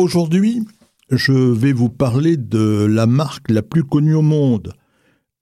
[0.00, 0.66] Aujourd'hui,
[1.10, 4.72] je vais vous parler de la marque la plus connue au monde,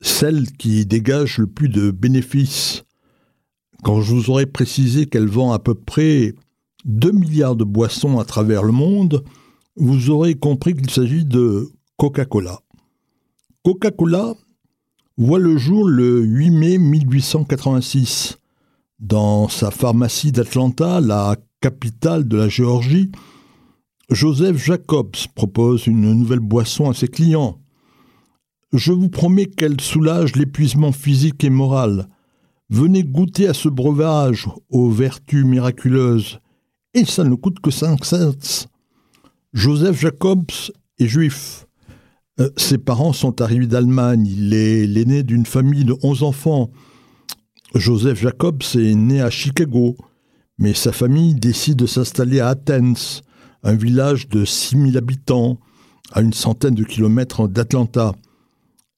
[0.00, 2.82] celle qui dégage le plus de bénéfices.
[3.84, 6.34] Quand je vous aurai précisé qu'elle vend à peu près
[6.86, 9.22] 2 milliards de boissons à travers le monde,
[9.76, 12.58] vous aurez compris qu'il s'agit de Coca-Cola.
[13.64, 14.34] Coca-Cola
[15.18, 18.38] voit le jour le 8 mai 1886.
[18.98, 23.12] Dans sa pharmacie d'Atlanta, la capitale de la Géorgie,
[24.10, 27.60] Joseph Jacobs propose une nouvelle boisson à ses clients.
[28.72, 32.08] Je vous promets qu'elle soulage l'épuisement physique et moral.
[32.70, 36.40] Venez goûter à ce breuvage aux vertus miraculeuses.
[36.94, 38.66] Et ça ne coûte que 5 cents.
[39.52, 40.52] Joseph Jacobs
[40.98, 41.66] est juif.
[42.40, 44.26] Euh, ses parents sont arrivés d'Allemagne.
[44.26, 46.70] Il est l'aîné d'une famille de 11 enfants.
[47.74, 49.96] Joseph Jacobs est né à Chicago,
[50.56, 53.22] mais sa famille décide de s'installer à Athens
[53.62, 55.58] un village de 6000 habitants
[56.12, 58.12] à une centaine de kilomètres d'Atlanta.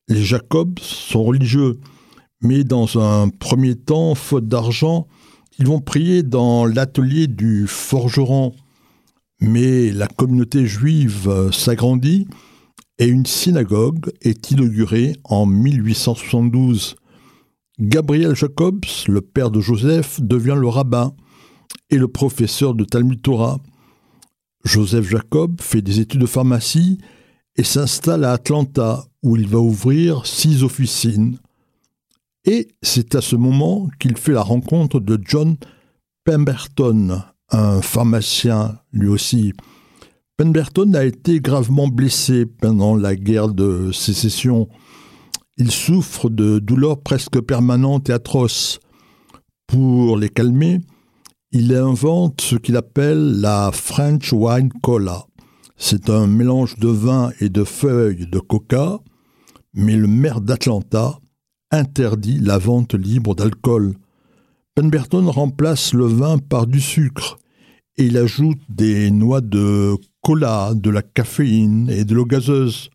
[0.08, 1.78] Les Jacobs sont religieux,
[2.42, 5.06] mais dans un premier temps, faute d'argent,
[5.58, 8.54] ils vont prier dans l'atelier du forgeron.
[9.40, 12.26] Mais la communauté juive s'agrandit
[12.98, 16.96] et une synagogue est inaugurée en 1872.
[17.78, 21.14] Gabriel Jacobs, le père de Joseph, devient le rabbin
[21.88, 23.58] et le professeur de Talmud Torah.
[24.64, 26.98] Joseph Jacob fait des études de pharmacie
[27.56, 31.38] et s'installe à Atlanta où il va ouvrir six officines.
[32.44, 35.56] Et c'est à ce moment qu'il fait la rencontre de John
[36.24, 39.52] Pemberton, un pharmacien lui aussi.
[40.36, 44.68] Pemberton a été gravement blessé pendant la guerre de sécession.
[45.58, 48.80] Il souffre de douleurs presque permanentes et atroces.
[49.66, 50.80] Pour les calmer,
[51.52, 55.26] il invente ce qu'il appelle la French Wine Cola.
[55.76, 58.98] C'est un mélange de vin et de feuilles de coca,
[59.74, 61.18] mais le maire d'Atlanta
[61.72, 63.94] interdit la vente libre d'alcool.
[64.76, 67.38] Pemberton remplace le vin par du sucre
[67.96, 72.90] et il ajoute des noix de cola, de la caféine et de l'eau gazeuse.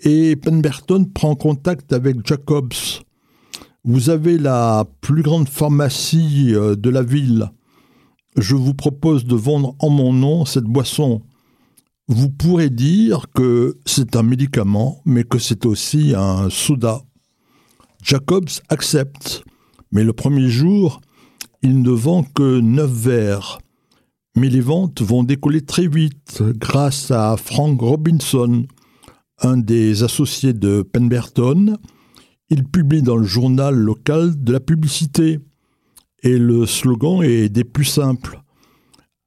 [0.00, 2.72] Et Pemberton prend contact avec Jacobs,
[3.84, 7.50] vous avez la plus grande pharmacie euh, de la ville.
[8.36, 11.22] Je vous propose de vendre en mon nom cette boisson.
[12.08, 17.02] Vous pourrez dire que c'est un médicament, mais que c'est aussi un soda.
[18.02, 19.44] Jacobs accepte,
[19.92, 21.00] mais le premier jour,
[21.62, 23.58] il ne vend que neuf verres.
[24.36, 28.66] Mais les ventes vont décoller très vite grâce à Frank Robinson,
[29.40, 31.76] un des associés de Pemberton,
[32.50, 35.38] il publie dans le journal local de la publicité.
[36.22, 38.42] Et le slogan est des plus simples.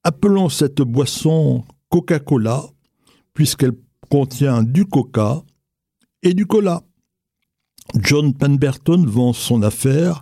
[0.04, 2.66] Appelons cette boisson Coca-Cola,
[3.34, 3.72] puisqu'elle
[4.10, 5.42] contient du coca
[6.22, 6.84] et du cola.
[8.00, 10.22] John Pemberton vend son affaire,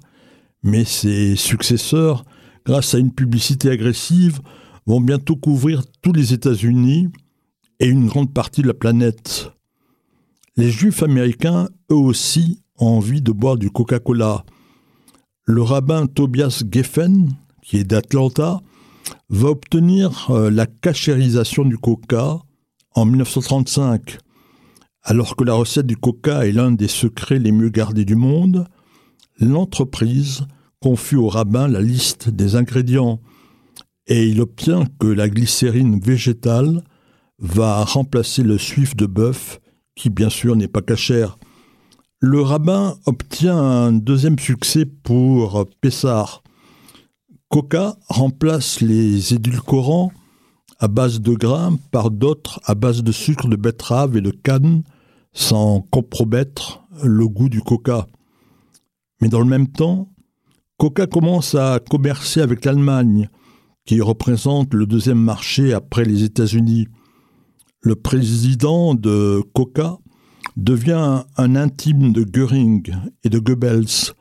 [0.64, 2.24] mais ses successeurs,
[2.66, 4.40] grâce à une publicité agressive,
[4.86, 7.10] vont bientôt couvrir tous les États-Unis
[7.80, 9.52] et une grande partie de la planète.
[10.58, 14.44] Les Juifs américains, eux aussi, envie de boire du Coca-Cola.
[15.46, 17.30] Le rabbin Tobias Geffen,
[17.62, 18.62] qui est d'Atlanta,
[19.30, 22.40] va obtenir euh, la cachérisation du coca
[22.94, 24.18] en 1935.
[25.04, 28.68] Alors que la recette du coca est l'un des secrets les mieux gardés du monde,
[29.40, 30.46] l'entreprise
[30.80, 33.20] confie au rabbin la liste des ingrédients
[34.08, 36.84] et il obtient que la glycérine végétale
[37.40, 39.60] va remplacer le suif de bœuf,
[39.96, 41.38] qui bien sûr n'est pas cachère.
[42.24, 46.44] Le rabbin obtient un deuxième succès pour Pessar.
[47.50, 50.12] Coca remplace les édulcorants
[50.78, 54.84] à base de grains par d'autres à base de sucre de betterave et de canne
[55.34, 58.06] sans compromettre le goût du coca.
[59.20, 60.14] Mais dans le même temps,
[60.78, 63.30] Coca commence à commercer avec l'Allemagne,
[63.84, 66.88] qui représente le deuxième marché après les États-Unis.
[67.82, 69.98] Le président de Coca
[70.58, 72.94] devient un intime de Göring
[73.24, 74.14] et de Goebbels.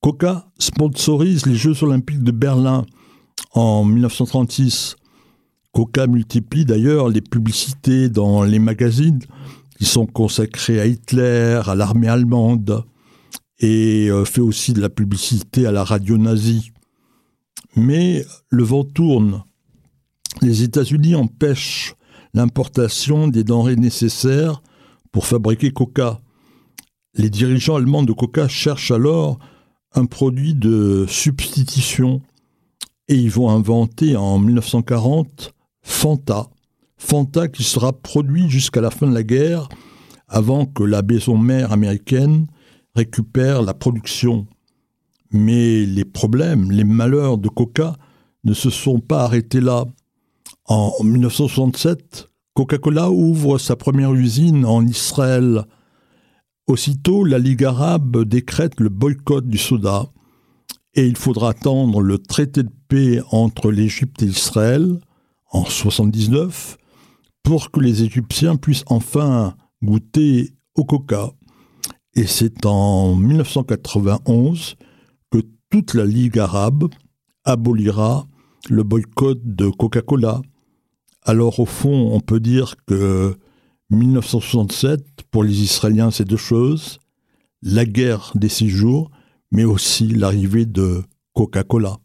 [0.00, 2.86] Coca sponsorise les Jeux olympiques de Berlin
[3.52, 4.96] en 1936.
[5.72, 9.20] Coca multiplie d'ailleurs les publicités dans les magazines
[9.78, 12.84] qui sont consacrés à Hitler, à l'armée allemande,
[13.60, 16.72] et euh, fait aussi de la publicité à la radio nazie.
[17.76, 19.44] Mais le vent tourne.
[20.42, 21.94] Les États-Unis empêchent
[22.34, 24.62] l'importation des denrées nécessaires
[25.12, 26.20] pour fabriquer Coca.
[27.14, 29.38] Les dirigeants allemands de Coca cherchent alors
[29.92, 32.22] un produit de substitution
[33.08, 35.52] et ils vont inventer en 1940
[35.82, 36.48] Fanta,
[36.98, 39.68] Fanta qui sera produit jusqu'à la fin de la guerre
[40.28, 42.46] avant que la maison mère américaine
[42.94, 44.46] récupère la production.
[45.30, 47.96] Mais les problèmes, les malheurs de Coca
[48.44, 49.86] ne se sont pas arrêtés là.
[50.66, 52.27] En 1967,
[52.58, 55.62] Coca-Cola ouvre sa première usine en Israël.
[56.66, 60.08] Aussitôt, la Ligue arabe décrète le boycott du soda
[60.94, 64.98] et il faudra attendre le traité de paix entre l'Égypte et Israël
[65.52, 66.78] en 1979
[67.44, 71.30] pour que les Égyptiens puissent enfin goûter au coca.
[72.14, 74.74] Et c'est en 1991
[75.30, 75.38] que
[75.70, 76.88] toute la Ligue arabe
[77.44, 78.26] abolira
[78.68, 80.42] le boycott de Coca-Cola.
[81.22, 83.36] Alors au fond, on peut dire que
[83.90, 86.98] 1967, pour les Israéliens, c'est deux choses.
[87.62, 89.10] La guerre des six jours,
[89.50, 91.02] mais aussi l'arrivée de
[91.34, 91.98] Coca-Cola.